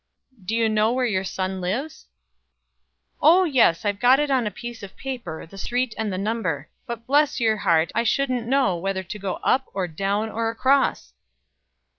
"Do 0.43 0.55
you 0.55 0.67
know 0.67 0.91
where 0.91 1.05
your 1.05 1.23
son 1.23 1.61
lives?" 1.61 2.07
"Oh, 3.21 3.43
yes, 3.43 3.85
I've 3.85 3.99
got 3.99 4.19
it 4.19 4.31
on 4.31 4.47
a 4.47 4.49
piece 4.49 4.81
of 4.81 4.97
paper, 4.97 5.45
the 5.45 5.59
street 5.59 5.93
and 5.95 6.11
the 6.11 6.17
number; 6.17 6.69
but 6.87 7.05
bless 7.05 7.39
your 7.39 7.57
heart, 7.57 7.91
I 7.93 8.01
shouldn't 8.01 8.47
know 8.47 8.75
whether 8.77 9.03
to 9.03 9.19
go 9.19 9.35
up, 9.43 9.65
or 9.75 9.87
down, 9.87 10.31
or 10.31 10.49
across." 10.49 11.13